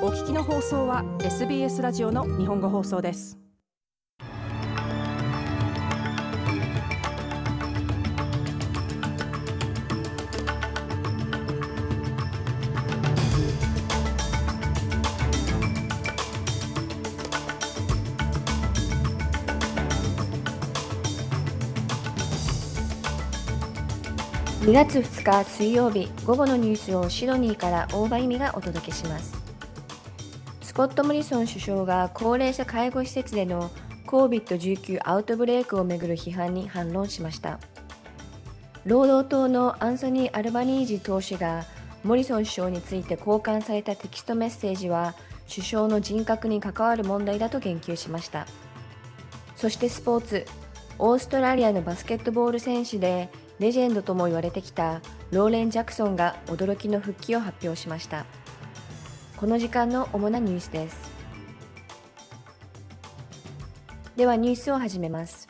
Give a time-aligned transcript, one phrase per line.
[0.00, 3.36] お聞きの放送は SBS ラジオの日本語放送です。
[24.60, 29.47] 2月2日水曜日午後のニュースをシドニーから大場意味がお届けします。
[30.78, 33.72] コット・モリソン首相が高齢者介護施設での
[34.06, 37.58] COVID-19 アウトブレイクをめぐる批判に反論しました。
[38.84, 41.64] 労働党のアンソニー・アルバニージ党首が
[42.04, 45.16] モリソン首相について交換されたテキストメッセージは
[45.52, 48.46] 首相の人格に関わる問題だと言及しました。
[49.56, 50.46] そしてスポーツ
[51.00, 55.00] オーストラリアのバスケットボール選手でレジェンドとも言われてきた
[55.32, 58.26] ローレン・ジャクソンが驚きの復帰を発表しました。
[59.38, 61.12] この時間の主なニュースです。
[64.16, 65.48] ではニュースを始めます。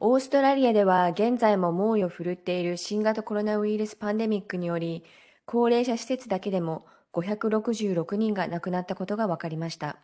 [0.00, 5.04] オーストラリアでは現在も猛威を振るっている新型コロナウイルスパンデミックにより
[5.46, 9.98] 高齢者施設だけでも566人が亡くなったことが分かりました。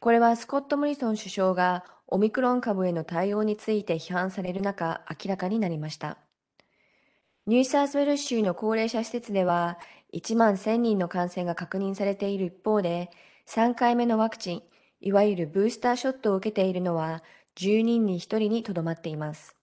[0.00, 6.18] これはスコット・モリソン首相がオミクロン株への対応について批判される中、明らかになりました。
[7.48, 9.76] ニューサースウェル州の高齢者施設では、
[10.14, 13.10] 1万1000人の感染が確認されている一方で、
[13.48, 14.62] 3回目のワクチン、
[15.00, 17.24] いわゆるブースターショットを受けているのは、
[17.56, 19.56] 10人に1人にとどまっています。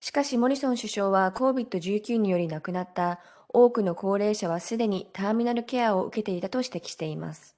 [0.00, 7.54] しかし、モリソン首相は COVID-19 により亡くなった多くの高齢者はすでにターミナルケアを受けていたと指摘しています。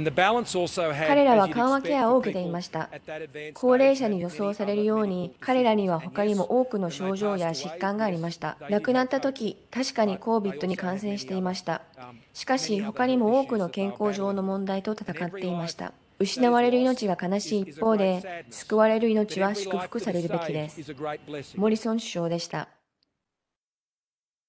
[0.00, 2.90] 彼らは緩和ケアを受けていました。
[3.54, 8.56] 高齢者に予想されるように、彼らには他にも多くの症状や疾患がありました。
[8.70, 11.82] 亡くなった時、確かに COVID に感染していました。
[12.32, 15.92] しかし、他にも多くの健康上の問題と戦っていました。
[16.18, 20.94] 失われる命が悲しい一方で、救われる命は祝福されるべきです。
[21.56, 22.68] モリソン首相でした。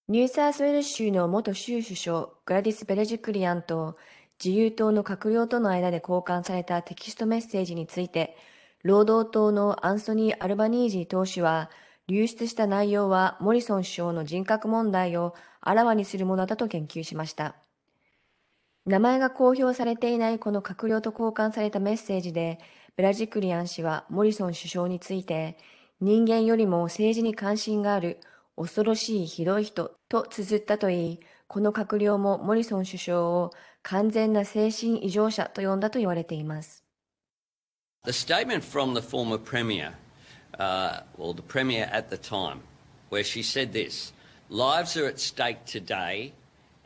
[0.07, 3.95] ニューサースウェル州の元州首相グラディス・ベレジクリアンと
[4.43, 8.37] 自由党の閣僚との間で交換されたテキストメッセージについて、
[8.83, 11.69] 労働党のアンソニー・アルバニージー党首は、
[12.07, 17.55] 流出した内容はモリソン首相の人格問題をあらわにするものだと言及しました。
[18.85, 22.59] 名前が公表されていないこの閣僚と交換されたメッセージで、
[22.95, 25.57] ベラジクリアン氏はモリソン首相について、
[25.99, 28.21] 人間よりも政治に関心がある
[28.55, 33.51] 恐ろしいひどい人と綴ったといい、この閣僚もモリソン首相を
[33.81, 36.85] 完全な精神異常者と呼んだと言われています。
[38.05, 39.93] The statement from the former premier,
[40.59, 42.59] uh, well, the premier at the time,
[43.09, 44.13] where she said this
[44.51, 46.33] Lives are at stake today,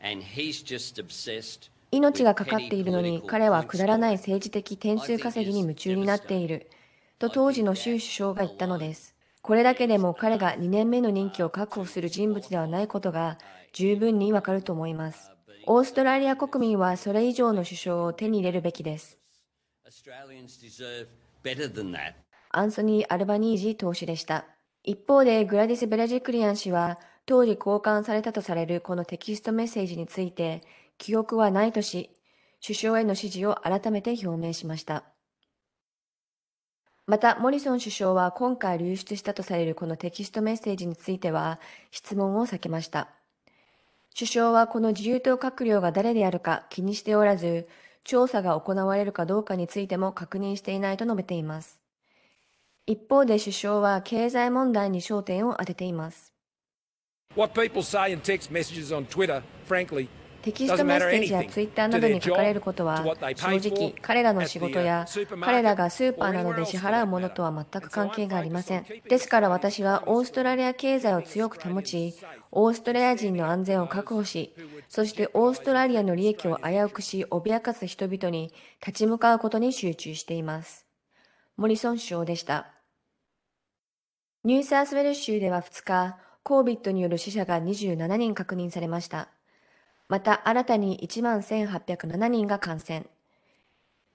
[0.02, 6.69] and he's just obsessed 命がかかっているのに彼はくだらない政治的点数稼ぎに夢中になっている
[7.19, 9.12] と当時の州首相が言ったのです。
[9.44, 13.38] これだけでも彼が2年目の任期を確保する人物ではないことが
[13.74, 15.31] 十分にわかると思います。
[15.66, 19.20] オーストラリア国民はそれ以上の首相を手に入れるべきです。
[22.52, 24.46] アンソニー・アルバニージー党首でした。
[24.82, 30.62] 一方でグラディス・ベラジクリアン氏は当時交換されたとされるこのテキストメッセージについて
[30.98, 32.12] 記憶はないとし、
[32.66, 35.12] 首相への支持を改めて表明しました。
[37.06, 41.59] また、モリソン首相は今回流出したとされるこのテキストメッセージについては
[41.91, 43.09] 質問を避けました。
[44.18, 47.68] 首相はこの自由党閣僚が誰であるか気にしておらず、
[48.06, 51.81] 調査が行われるかどうかについても確認していないと述べています。
[52.86, 56.31] 一方で首相は経済問題に焦点を当てています。
[57.35, 60.08] What people say in text messages on Twitter, frankly,
[60.44, 63.02] テキストメッセージやツイッターなどに書かれることは
[63.36, 65.06] 正直彼らの仕事や
[65.42, 68.86] 彼らがスーパーなどで支払うものとは全く関係がありません。
[69.08, 72.14] ですから私はオーストラリア経済を強く保ち
[72.52, 74.53] オーストラリア人の安全を確保し
[74.90, 78.53] そしてオーストラリアの利益を危うくし脅かす人々に
[78.85, 80.85] 立ち向かうことに集中しています。
[81.56, 82.67] モリソン首相でした。
[84.44, 89.29] ニューサースウェル州では2日 COVID による死者が27人確認されました
[90.14, 93.08] また新たに1万1807人が感染。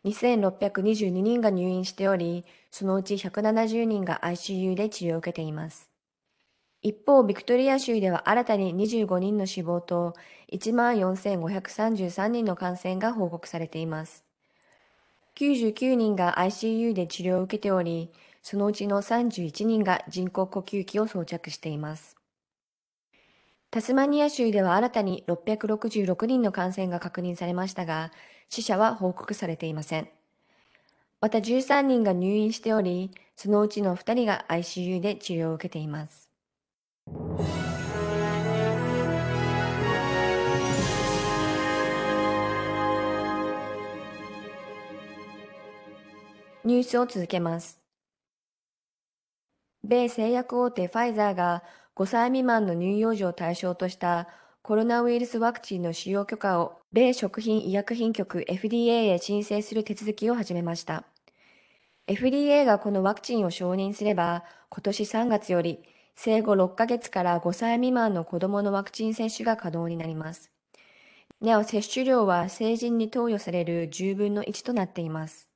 [0.05, 5.91] 2622人が入院しており、そのうち170人が ICU で治療を受けています。
[6.83, 10.15] 一方、ビクトリア州では新たに25人の死亡と
[10.53, 14.23] 14,533人の感染が報告されています。
[15.35, 18.13] 99人が ICU で治療を受けており、
[18.45, 22.18] そのうちの31人が人工呼吸器を装着しています。
[23.71, 28.13] タスマニア州では新たに666人の感染が確認されましたが、
[28.49, 30.09] 死者は報告されていません。
[31.21, 36.31] また13人が入院しており、そのうちの2人が ICU で治療を受けています。
[46.65, 47.83] ニュースを続けます。
[49.85, 51.63] 米製薬大手ファイザーが
[51.99, 54.29] 5歳未満の乳幼児を対象とした
[54.63, 61.03] コロナウイルスワクチンの使用許可を米食品医薬品局 FDA へ申請する手続きを始めました。
[62.07, 65.81] FDA がこのワクチンを承認すれば、今年3月より
[66.15, 70.53] 生後6ヶ月から5歳未満の子供のワクチン接種が可能になります。
[71.41, 75.49] なお接種量は成人に投与される10分の1となっています。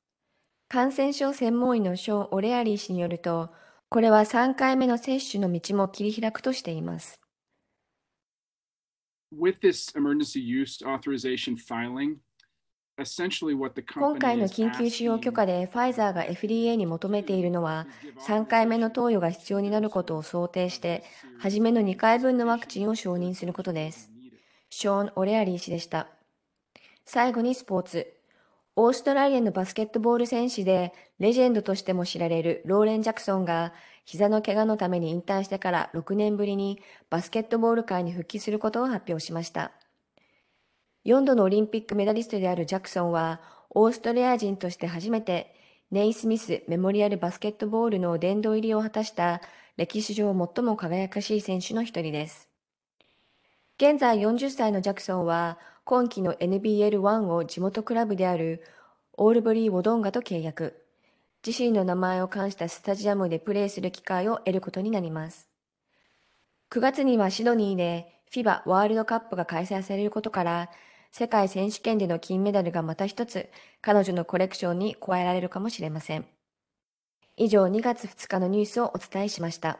[0.67, 3.49] 感染症専門医のショーン・オレアリー氏によると、
[3.93, 7.21] これは3回目の接種の道も切り開くとしています。
[9.31, 12.15] With this emergency use authorization filing,
[13.95, 17.85] 今回の緊急使用許可でファイザーが FDA に求めているのは
[18.27, 21.03] 3回目の投与が必要になることを想定して
[21.39, 24.09] 初めの2回分のワクチンを承認することです。
[24.71, 26.07] ショーン・オレアリー氏でした。
[27.05, 28.22] 最後にスポーツ。
[28.75, 33.71] オーストラリアのバスケットボール選手で、レジェンドとしても知られるローレン・ジャクソンが、
[34.03, 39.71] 膝の怪我のために引退してから6年ぶりにバスケットボール界に復帰することを発表しました。
[41.05, 45.53] 4度のオリンピックメダリストであるジャクソンは、オーストラリア人として初めて、
[45.91, 49.41] ネイスミスメモリアルバスケットボールの殿堂入りを果たした
[49.77, 52.49] 歴史上最も輝かしい選手の一人です。
[53.77, 58.63] 現在40歳のジャクソンは、今季の NBL1 を地元クラブである
[59.17, 60.85] オールブリー・ウォドンガと契約。
[61.45, 65.49] 自身の名前を冠したスタジアムでプレーする機会を得ることになります。
[66.71, 70.69] 9月にはシドニーで FIBA ワールドカップが開催されることから、
[71.11, 73.49] 世界選手権での金メダルがまた一つ
[73.81, 76.25] 彼女のコレクションに加えられるかもしれません。
[77.35, 79.79] 以上2月2日のニュースをお伝えしました。